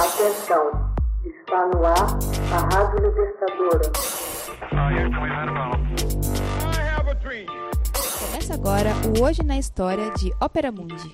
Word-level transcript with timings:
Atenção, 0.00 0.64
está 1.26 1.66
no 1.66 1.84
ar 1.84 2.18
a 2.54 2.58
Rádio 2.74 3.06
Libertadora. 3.06 3.92
Começa 8.18 8.54
agora 8.54 8.94
o 9.06 9.22
Hoje 9.22 9.42
na 9.42 9.58
História 9.58 10.10
de 10.12 10.32
Ópera 10.40 10.72
Mundi. 10.72 11.12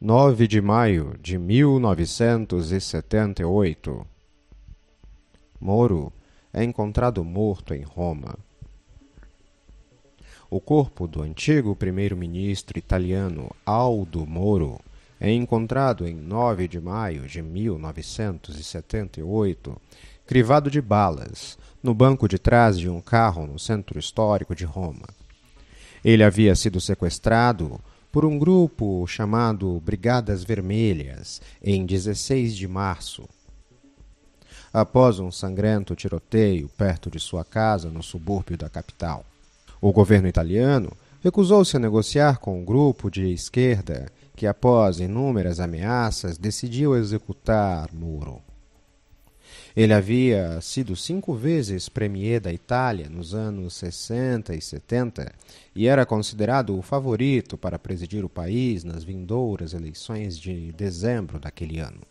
9 0.00 0.48
de 0.48 0.62
maio 0.62 1.18
de 1.20 1.36
1978 1.36 4.06
Moro 5.60 6.10
é 6.50 6.64
encontrado 6.64 7.22
morto 7.22 7.74
em 7.74 7.82
Roma. 7.82 8.38
O 10.48 10.62
corpo 10.62 11.06
do 11.06 11.20
antigo 11.20 11.76
primeiro-ministro 11.76 12.78
italiano 12.78 13.50
Aldo 13.66 14.24
Moro 14.24 14.80
é 15.24 15.32
encontrado 15.32 16.06
em 16.06 16.14
9 16.14 16.68
de 16.68 16.78
maio 16.78 17.26
de 17.26 17.40
1978, 17.40 19.74
crivado 20.26 20.70
de 20.70 20.82
balas, 20.82 21.56
no 21.82 21.94
banco 21.94 22.28
de 22.28 22.38
trás 22.38 22.78
de 22.78 22.90
um 22.90 23.00
carro 23.00 23.46
no 23.46 23.58
centro 23.58 23.98
histórico 23.98 24.54
de 24.54 24.66
Roma. 24.66 25.08
Ele 26.04 26.22
havia 26.22 26.54
sido 26.54 26.78
sequestrado 26.78 27.80
por 28.12 28.26
um 28.26 28.38
grupo 28.38 29.06
chamado 29.06 29.80
Brigadas 29.80 30.44
Vermelhas 30.44 31.40
em 31.62 31.86
16 31.86 32.54
de 32.54 32.68
março. 32.68 33.26
Após 34.70 35.18
um 35.20 35.30
sangrento 35.30 35.96
tiroteio 35.96 36.68
perto 36.76 37.10
de 37.10 37.18
sua 37.18 37.46
casa 37.46 37.88
no 37.88 38.02
subúrbio 38.02 38.58
da 38.58 38.68
capital, 38.68 39.24
o 39.80 39.90
governo 39.90 40.28
italiano 40.28 40.92
recusou-se 41.22 41.74
a 41.74 41.80
negociar 41.80 42.40
com 42.40 42.60
o 42.60 42.64
grupo 42.64 43.10
de 43.10 43.32
esquerda 43.32 44.12
que, 44.36 44.46
após 44.46 45.00
inúmeras 45.00 45.60
ameaças, 45.60 46.36
decidiu 46.36 46.96
executar 46.96 47.92
Muro. 47.92 48.42
Ele 49.76 49.92
havia 49.92 50.60
sido 50.60 50.94
cinco 50.94 51.34
vezes 51.34 51.88
premier 51.88 52.40
da 52.40 52.52
Itália 52.52 53.08
nos 53.08 53.34
anos 53.34 53.74
60 53.74 54.54
e 54.54 54.60
70 54.60 55.32
e 55.74 55.88
era 55.88 56.06
considerado 56.06 56.78
o 56.78 56.82
favorito 56.82 57.58
para 57.58 57.78
presidir 57.78 58.24
o 58.24 58.28
país 58.28 58.84
nas 58.84 59.02
vindouras 59.02 59.74
eleições 59.74 60.38
de 60.38 60.70
dezembro 60.72 61.40
daquele 61.40 61.80
ano. 61.80 62.02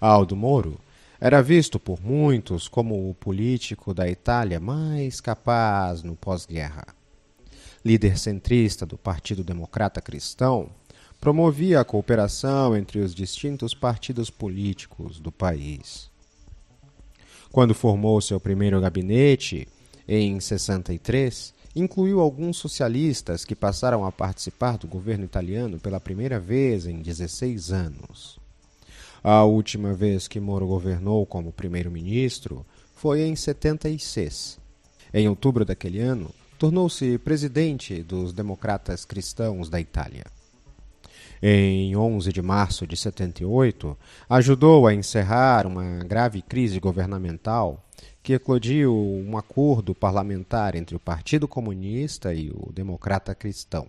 Aldo 0.00 0.34
Moro 0.34 0.80
era 1.20 1.40
visto 1.40 1.78
por 1.78 2.00
muitos 2.00 2.66
como 2.66 3.08
o 3.08 3.14
político 3.14 3.94
da 3.94 4.08
Itália 4.08 4.58
mais 4.58 5.20
capaz 5.20 6.02
no 6.02 6.16
pós-guerra. 6.16 6.97
Líder 7.88 8.18
centrista 8.18 8.84
do 8.84 8.98
Partido 8.98 9.42
Democrata 9.42 9.98
Cristão, 10.02 10.68
promovia 11.18 11.80
a 11.80 11.84
cooperação 11.86 12.76
entre 12.76 12.98
os 12.98 13.14
distintos 13.14 13.72
partidos 13.72 14.28
políticos 14.28 15.18
do 15.18 15.32
país. 15.32 16.10
Quando 17.50 17.74
formou 17.74 18.20
seu 18.20 18.38
primeiro 18.38 18.78
gabinete, 18.78 19.66
em 20.06 20.38
63, 20.38 21.54
incluiu 21.74 22.20
alguns 22.20 22.58
socialistas 22.58 23.46
que 23.46 23.56
passaram 23.56 24.04
a 24.04 24.12
participar 24.12 24.76
do 24.76 24.86
governo 24.86 25.24
italiano 25.24 25.78
pela 25.78 25.98
primeira 25.98 26.38
vez 26.38 26.84
em 26.84 27.00
16 27.00 27.72
anos. 27.72 28.38
A 29.24 29.44
última 29.44 29.94
vez 29.94 30.28
que 30.28 30.38
Moro 30.38 30.66
governou 30.66 31.24
como 31.24 31.52
primeiro-ministro 31.52 32.66
foi 32.94 33.22
em 33.22 33.34
76. 33.34 34.58
Em 35.14 35.26
outubro 35.26 35.64
daquele 35.64 36.00
ano, 36.00 36.30
tornou-se 36.58 37.18
presidente 37.18 38.02
dos 38.02 38.32
Democratas 38.32 39.04
Cristãos 39.04 39.70
da 39.70 39.80
Itália 39.80 40.24
em 41.42 41.96
11 41.96 42.32
de 42.32 42.42
março 42.42 42.86
de 42.86 42.96
78, 42.96 43.96
ajudou 44.28 44.86
a 44.86 44.94
encerrar 44.94 45.66
uma 45.66 46.04
grave 46.04 46.42
crise 46.42 46.80
governamental 46.80 47.84
que 48.22 48.32
eclodiu 48.32 48.94
um 48.94 49.36
acordo 49.36 49.94
parlamentar 49.94 50.74
entre 50.74 50.96
o 50.96 51.00
Partido 51.00 51.46
Comunista 51.46 52.34
e 52.34 52.50
o 52.50 52.72
Democrata 52.72 53.34
Cristão. 53.34 53.86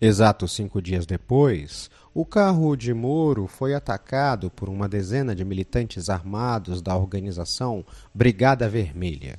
Exatos 0.00 0.52
cinco 0.52 0.82
dias 0.82 1.06
depois, 1.06 1.90
o 2.12 2.26
carro 2.26 2.76
de 2.76 2.92
Moro 2.92 3.46
foi 3.46 3.74
atacado 3.74 4.50
por 4.50 4.68
uma 4.68 4.88
dezena 4.88 5.34
de 5.34 5.44
militantes 5.44 6.10
armados 6.10 6.82
da 6.82 6.94
organização 6.96 7.84
Brigada 8.12 8.68
Vermelha. 8.68 9.38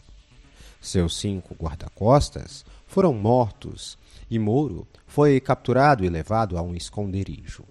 Seus 0.85 1.17
cinco 1.17 1.55
guarda-costas 1.55 2.63
foram 2.85 3.11
mortos 3.11 3.97
e 4.29 4.37
Moro 4.37 4.87
foi 5.07 5.39
capturado 5.39 6.05
e 6.05 6.09
levado 6.09 6.59
a 6.59 6.61
um 6.61 6.75
esconderijo. 6.75 7.63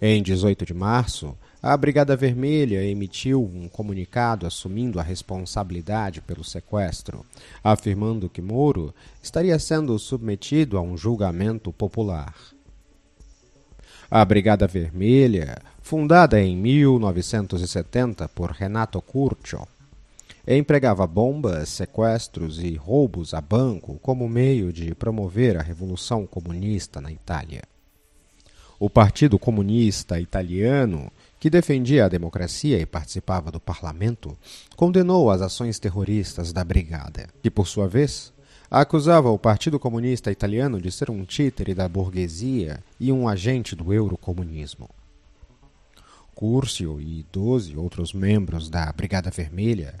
Em 0.00 0.22
18 0.22 0.64
de 0.64 0.72
março, 0.72 1.36
a 1.62 1.76
Brigada 1.76 2.16
Vermelha 2.16 2.82
emitiu 2.82 3.44
um 3.44 3.68
comunicado 3.68 4.46
assumindo 4.46 4.98
a 4.98 5.02
responsabilidade 5.02 6.22
pelo 6.22 6.42
sequestro, 6.42 7.26
afirmando 7.62 8.30
que 8.30 8.40
Moro 8.40 8.94
estaria 9.22 9.58
sendo 9.58 9.98
submetido 9.98 10.78
a 10.78 10.80
um 10.80 10.96
julgamento 10.96 11.70
popular. 11.74 12.34
A 14.10 14.24
Brigada 14.24 14.66
Vermelha, 14.66 15.58
fundada 15.82 16.40
em 16.40 16.56
1970 16.56 18.26
por 18.30 18.50
Renato 18.50 19.02
Curcio, 19.02 19.68
empregava 20.46 21.06
bombas, 21.06 21.70
sequestros 21.70 22.62
e 22.62 22.74
roubos 22.74 23.32
a 23.32 23.40
banco 23.40 23.98
como 24.02 24.28
meio 24.28 24.72
de 24.72 24.94
promover 24.94 25.56
a 25.56 25.62
Revolução 25.62 26.26
Comunista 26.26 27.00
na 27.00 27.10
Itália. 27.10 27.62
O 28.78 28.90
Partido 28.90 29.38
Comunista 29.38 30.20
Italiano, 30.20 31.10
que 31.40 31.48
defendia 31.48 32.04
a 32.04 32.08
democracia 32.08 32.78
e 32.78 32.84
participava 32.84 33.50
do 33.50 33.58
parlamento, 33.58 34.36
condenou 34.76 35.30
as 35.30 35.40
ações 35.40 35.78
terroristas 35.78 36.52
da 36.52 36.62
Brigada, 36.62 37.28
que, 37.42 37.50
por 37.50 37.66
sua 37.66 37.88
vez, 37.88 38.32
acusava 38.70 39.30
o 39.30 39.38
Partido 39.38 39.78
Comunista 39.78 40.30
Italiano 40.30 40.80
de 40.80 40.90
ser 40.92 41.10
um 41.10 41.24
títere 41.24 41.72
da 41.72 41.88
burguesia 41.88 42.82
e 43.00 43.10
um 43.10 43.26
agente 43.26 43.74
do 43.74 43.94
eurocomunismo. 43.94 44.90
Curcio 46.34 47.00
e 47.00 47.24
doze 47.32 47.76
outros 47.76 48.12
membros 48.12 48.68
da 48.68 48.92
Brigada 48.92 49.30
Vermelha 49.30 49.94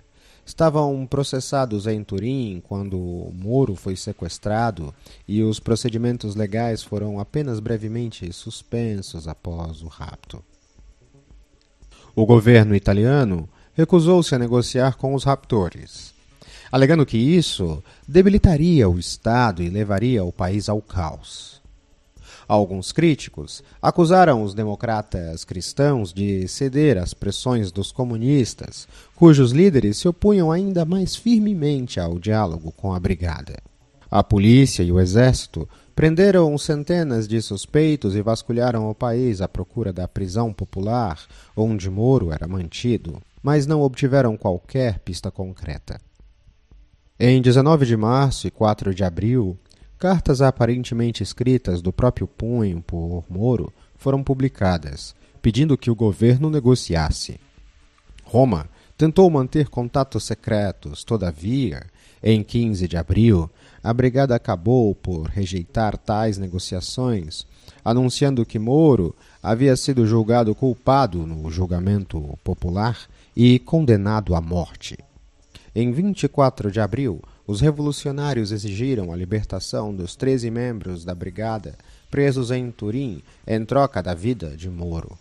estavam 0.44 1.06
processados 1.06 1.86
em 1.86 2.02
Turim 2.04 2.62
quando 2.66 2.98
Moro 3.32 3.74
foi 3.74 3.96
sequestrado 3.96 4.94
e 5.26 5.42
os 5.42 5.58
procedimentos 5.58 6.34
legais 6.34 6.82
foram 6.82 7.18
apenas 7.18 7.60
brevemente 7.60 8.32
suspensos 8.32 9.26
após 9.26 9.82
o 9.82 9.86
rapto. 9.86 10.42
O 12.14 12.24
governo 12.24 12.74
italiano 12.76 13.48
recusou-se 13.74 14.34
a 14.34 14.38
negociar 14.38 14.96
com 14.96 15.14
os 15.14 15.24
raptores, 15.24 16.14
alegando 16.70 17.04
que 17.04 17.18
isso 17.18 17.82
debilitaria 18.06 18.88
o 18.88 18.98
Estado 18.98 19.62
e 19.62 19.68
levaria 19.68 20.22
o 20.22 20.32
país 20.32 20.68
ao 20.68 20.80
caos. 20.80 21.63
Alguns 22.46 22.92
críticos 22.92 23.62
acusaram 23.80 24.42
os 24.42 24.54
democratas 24.54 25.44
cristãos 25.44 26.12
de 26.12 26.46
ceder 26.46 26.98
às 26.98 27.14
pressões 27.14 27.72
dos 27.72 27.90
comunistas, 27.90 28.86
cujos 29.14 29.52
líderes 29.52 29.98
se 29.98 30.08
opunham 30.08 30.52
ainda 30.52 30.84
mais 30.84 31.16
firmemente 31.16 31.98
ao 31.98 32.18
diálogo 32.18 32.72
com 32.72 32.92
a 32.92 33.00
brigada. 33.00 33.56
A 34.10 34.22
polícia 34.22 34.82
e 34.82 34.92
o 34.92 35.00
exército 35.00 35.68
prenderam 35.94 36.56
centenas 36.58 37.26
de 37.26 37.40
suspeitos 37.40 38.14
e 38.14 38.22
vasculharam 38.22 38.90
o 38.90 38.94
país 38.94 39.40
à 39.40 39.48
procura 39.48 39.92
da 39.92 40.06
prisão 40.06 40.52
popular 40.52 41.20
onde 41.56 41.90
Moro 41.90 42.32
era 42.32 42.46
mantido, 42.46 43.20
mas 43.42 43.66
não 43.66 43.82
obtiveram 43.82 44.36
qualquer 44.36 44.98
pista 45.00 45.30
concreta. 45.30 46.00
Em 47.18 47.40
19 47.40 47.86
de 47.86 47.96
março 47.96 48.46
e 48.46 48.50
4 48.50 48.94
de 48.94 49.04
abril, 49.04 49.56
Cartas 50.04 50.42
aparentemente 50.42 51.22
escritas 51.22 51.80
do 51.80 51.90
próprio 51.90 52.26
punho 52.26 52.82
por 52.82 53.24
Moro 53.26 53.72
foram 53.96 54.22
publicadas, 54.22 55.14
pedindo 55.40 55.78
que 55.78 55.90
o 55.90 55.94
governo 55.94 56.50
negociasse. 56.50 57.40
Roma 58.22 58.68
tentou 58.98 59.30
manter 59.30 59.70
contatos 59.70 60.24
secretos, 60.24 61.04
todavia, 61.04 61.86
em 62.22 62.42
15 62.42 62.86
de 62.86 62.98
abril, 62.98 63.50
a 63.82 63.94
brigada 63.94 64.36
acabou 64.36 64.94
por 64.94 65.22
rejeitar 65.22 65.96
tais 65.96 66.36
negociações, 66.36 67.46
anunciando 67.82 68.44
que 68.44 68.58
Moro 68.58 69.16
havia 69.42 69.74
sido 69.74 70.06
julgado 70.06 70.54
culpado 70.54 71.26
no 71.26 71.50
julgamento 71.50 72.38
popular 72.44 72.98
e 73.34 73.58
condenado 73.58 74.34
à 74.34 74.40
morte. 74.42 74.98
Em 75.74 75.90
24 75.90 76.70
de 76.70 76.80
abril, 76.80 77.20
os 77.46 77.60
revolucionários 77.60 78.52
exigiram 78.52 79.12
a 79.12 79.16
libertação 79.16 79.94
dos 79.94 80.14
13 80.14 80.48
membros 80.50 81.04
da 81.04 81.14
brigada 81.14 81.76
presos 82.08 82.52
em 82.52 82.70
Turim 82.70 83.22
em 83.44 83.64
troca 83.64 84.00
da 84.00 84.14
vida 84.14 84.56
de 84.56 84.70
Moro. 84.70 85.18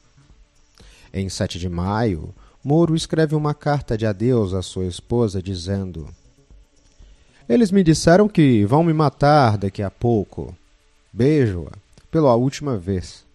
Em 1.12 1.28
7 1.28 1.58
de 1.58 1.68
maio, 1.68 2.34
Moro 2.64 2.96
escreve 2.96 3.34
uma 3.34 3.56
carta 3.56 3.98
de 3.98 4.06
adeus 4.06 4.54
à 4.54 4.62
sua 4.62 4.86
esposa 4.86 5.42
dizendo: 5.42 6.08
Eles 7.50 7.72
me 7.72 7.84
disseram 7.84 8.30
que 8.30 8.64
vão 8.66 8.84
me 8.84 8.94
matar 8.94 9.58
daqui 9.58 9.82
a 9.82 9.90
pouco. 9.90 10.56
Beijo-a 11.12 11.76
pela 12.12 12.36
última 12.36 12.78
vez. 12.78 13.26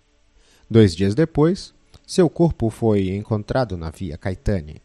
Dois 0.70 0.94
dias 0.94 1.16
depois, 1.16 1.74
seu 2.06 2.30
corpo 2.30 2.70
foi 2.70 3.10
encontrado 3.10 3.76
na 3.76 3.90
Via 3.90 4.16
Caetani, 4.16 4.80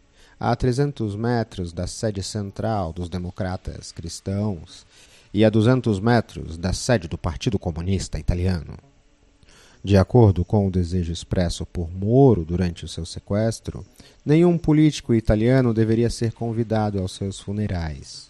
a 0.45 0.57
300 0.57 1.15
metros 1.15 1.71
da 1.71 1.87
sede 1.87 2.21
central 2.21 2.91
dos 2.91 3.07
democratas 3.07 3.93
cristãos 3.93 4.85
e 5.33 5.45
a 5.45 5.49
200 5.49 6.01
metros 6.01 6.57
da 6.57 6.73
sede 6.73 7.07
do 7.07 7.17
Partido 7.17 7.57
Comunista 7.57 8.19
Italiano. 8.19 8.77
De 9.81 9.95
acordo 9.95 10.43
com 10.43 10.67
o 10.67 10.69
desejo 10.69 11.13
expresso 11.13 11.65
por 11.65 11.89
Moro 11.89 12.43
durante 12.43 12.83
o 12.83 12.89
seu 12.89 13.05
sequestro, 13.05 13.85
nenhum 14.25 14.57
político 14.57 15.13
italiano 15.13 15.73
deveria 15.73 16.09
ser 16.09 16.33
convidado 16.33 16.99
aos 16.99 17.13
seus 17.13 17.39
funerais. 17.39 18.29